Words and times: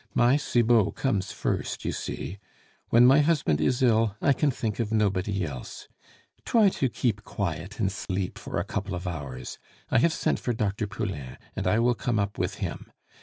My 0.15 0.35
Cibot 0.35 0.95
comes 0.95 1.31
first, 1.31 1.85
you 1.85 1.91
see. 1.91 2.39
When 2.89 3.05
my 3.05 3.19
husband 3.19 3.61
is 3.61 3.83
ill, 3.83 4.15
I 4.19 4.33
can 4.33 4.49
think 4.49 4.79
of 4.79 4.91
nobody 4.91 5.45
else. 5.45 5.87
Try 6.43 6.69
to 6.69 6.89
keep 6.89 7.23
quiet 7.23 7.79
and 7.79 7.91
sleep 7.91 8.39
for 8.39 8.57
a 8.57 8.63
couple 8.65 8.95
of 8.95 9.05
hours; 9.05 9.59
I 9.91 9.99
have 9.99 10.11
sent 10.11 10.39
for 10.39 10.53
Dr. 10.53 10.87
Poulain, 10.87 11.37
and 11.55 11.67
I 11.67 11.77
will 11.77 11.93
come 11.93 12.17
up 12.17 12.39
with 12.39 12.55
him.... 12.55 12.91